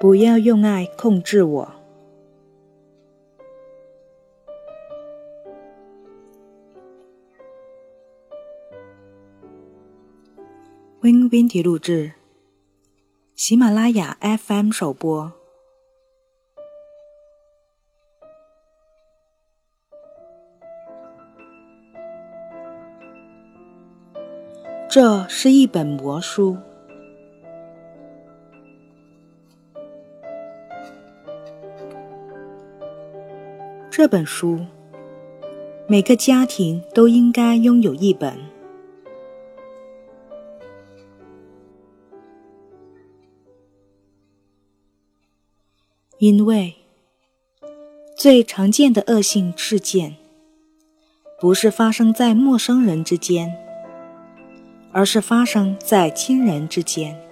[0.00, 1.72] 不要用爱控制我。
[11.02, 12.14] Win Win 体录制，
[13.34, 15.34] 喜马拉雅 FM 首播。
[24.88, 26.56] 这是一本魔书。
[34.00, 34.64] 这本书，
[35.86, 38.34] 每个家庭都应该拥有一本，
[46.16, 46.74] 因为
[48.16, 50.16] 最常见的恶性事件，
[51.38, 53.54] 不是发生在陌生人之间，
[54.92, 57.29] 而是发生在亲人之间。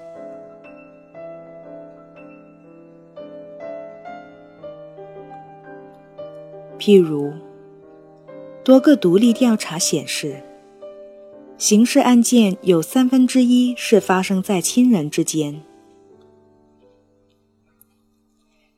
[6.79, 7.33] 譬如，
[8.65, 10.43] 多个独立调查显示，
[11.57, 15.61] 刑事案件有三分之一是发生在亲人之间。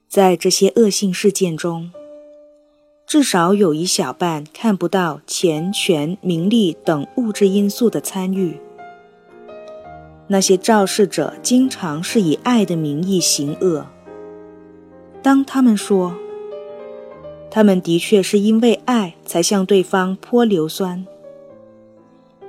[0.09, 1.93] 在这些恶性事件中，
[3.07, 8.59] 至少有一小半看不到钱、权、名利等物质因素的参与。
[10.29, 13.87] 那些肇事者经常是以爱的名义行恶。
[15.23, 16.17] 当他们说，
[17.51, 21.05] 他们的确是因为爱才向对方泼硫酸，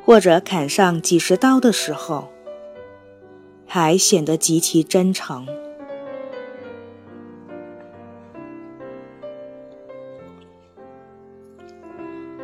[0.06, 2.30] 或者砍上几十刀的时候，
[3.66, 5.48] 还显得极其真诚。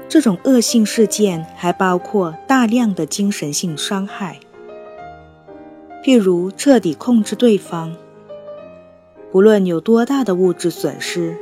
[0.09, 4.39] 这种恶性事件还包括大量的精神性伤害，
[6.03, 7.95] 譬如彻底控制对方，
[9.31, 11.37] 不论有多大的物质损失。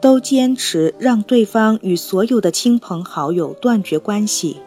[0.00, 4.60] 都坚持让对方与所有的亲朋好友断绝关系，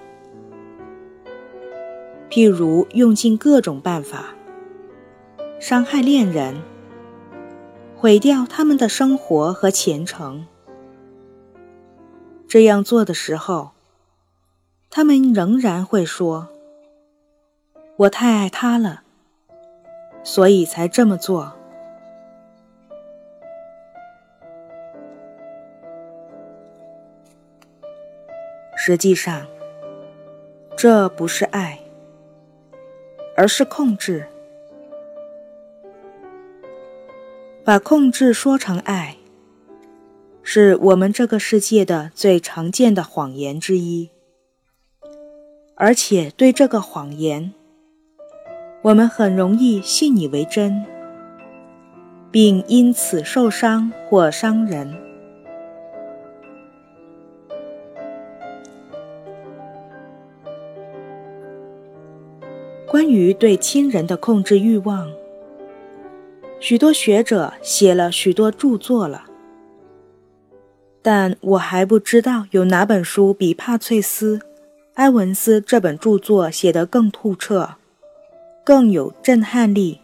[2.29, 4.35] 譬如用尽各种办法
[5.59, 6.61] 伤害恋人，
[7.95, 10.45] 毁掉他们的生活和前程。
[12.47, 13.71] 这样做的时候，
[14.89, 16.49] 他们仍然会说
[17.95, 19.03] ：“我太爱他了，
[20.23, 21.53] 所以才这么做。”
[28.83, 29.45] 实际上，
[30.75, 31.81] 这不是爱，
[33.37, 34.25] 而是控制。
[37.63, 39.17] 把控制说成爱，
[40.41, 44.09] 是我们这个世界的最常见的谎言之一。
[45.75, 47.53] 而且对这个谎言，
[48.81, 50.83] 我们很容易信以为真，
[52.31, 55.00] 并因此受伤或伤人。
[62.91, 65.09] 关于对亲人的控制欲望，
[66.59, 69.23] 许多学者写了许多著作了，
[71.01, 74.39] 但我还不知道有哪本书比帕翠斯·
[74.95, 77.75] 埃文斯这本著作写得更透彻，
[78.65, 80.01] 更有震撼力。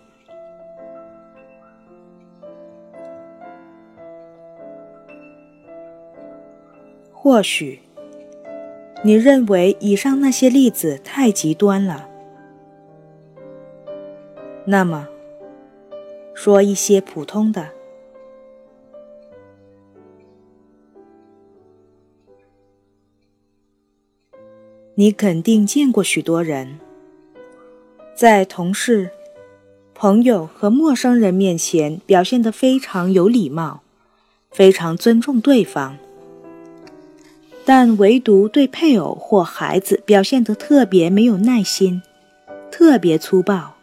[7.11, 7.81] 或许
[9.03, 12.06] 你认为以上那些例子太极端了。
[14.69, 15.07] 那么，
[16.33, 17.69] 说一些普通的。
[24.95, 26.79] 你肯定见过许多人，
[28.13, 29.09] 在同事、
[29.95, 33.83] 朋友和陌生人面前表现得非常有礼貌，
[34.51, 35.97] 非常尊重对方，
[37.63, 42.01] 但唯独对配偶或孩子表现得特别没有耐心，
[42.69, 43.76] 特别粗暴。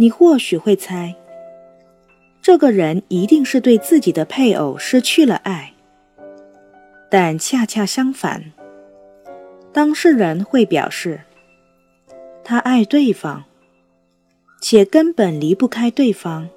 [0.00, 1.16] 你或许会猜，
[2.40, 5.74] 这个人一定是对自己的配偶失去了爱。
[7.10, 8.52] 但恰恰相反，
[9.72, 11.22] 当事人会表示，
[12.44, 13.42] 他爱对方，
[14.60, 16.48] 且根本离不开对方。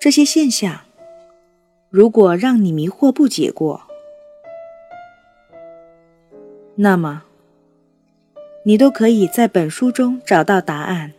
[0.00, 0.82] 这些现象，
[1.90, 3.87] 如果让你迷惑不解过，
[6.80, 7.24] 那么，
[8.62, 11.12] 你都可以在本书中找到答案。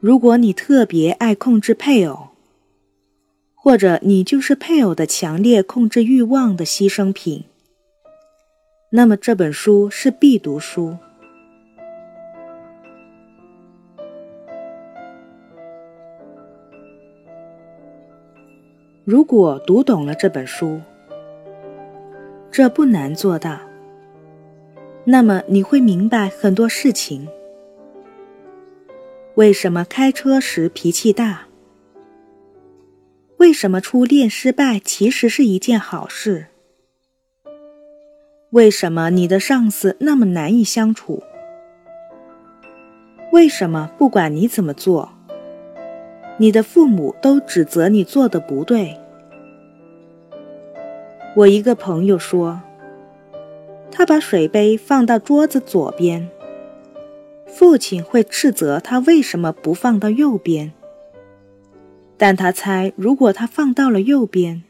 [0.00, 2.28] 如果你特别爱控制配偶，
[3.54, 7.44] 或者你就是配偶的强烈控制欲望的牺牲品，
[8.88, 10.96] 那么这本书是必读书。
[19.04, 20.80] 如果读懂了这本书，
[22.50, 23.58] 这不难做到。
[25.04, 27.26] 那么你会明白很多事情。
[29.36, 31.46] 为什么开车时脾气大？
[33.38, 36.48] 为什么初恋失败其实是一件好事？
[38.50, 41.22] 为什么你的上司那么难以相处？
[43.32, 45.10] 为什么不管你怎么做？
[46.40, 48.96] 你的父母都指责你做的不对。
[51.36, 52.62] 我一个朋友说，
[53.90, 56.30] 他把水杯放到桌子左边，
[57.46, 60.72] 父亲会斥责他为什么不放到右边。
[62.16, 64.62] 但他猜，如果他放到了右边，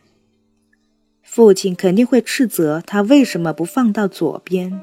[1.22, 4.80] 父亲肯定会斥责他为什么不放到左边。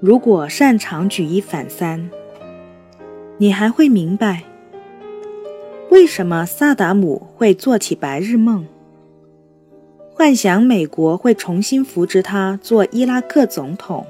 [0.00, 2.08] 如果擅长举一反三，
[3.36, 4.44] 你还会明白
[5.90, 8.66] 为什么萨达姆会做起白日梦，
[10.14, 14.06] 幻想美国会重新扶植他做伊拉克总统。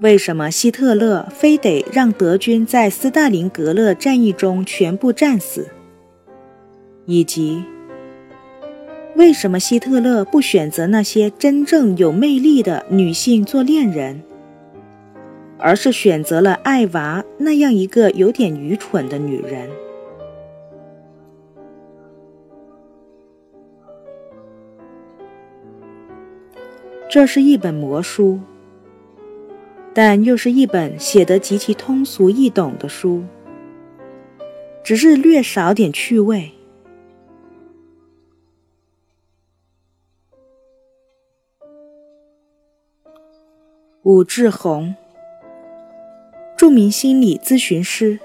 [0.00, 5.68] 为什么希特勒非得让德军在斯大林格勒战役中全部战死，
[7.04, 7.62] 以及？
[9.18, 14.22] 为什么希特勒不选择那些真正有魅力的女性做恋人，
[15.58, 19.68] 而是选择了艾娃那样一个有点愚蠢的女人？
[27.10, 28.38] 这是一本魔书，
[29.92, 33.24] 但又是一本写得极其通俗易懂的书，
[34.84, 36.52] 只是略少点趣味。
[44.08, 44.96] 武志红，
[46.56, 48.18] 著名心理咨询师。